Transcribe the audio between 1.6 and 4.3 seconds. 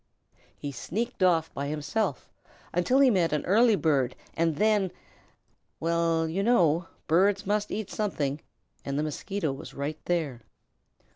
himself until he met an early bird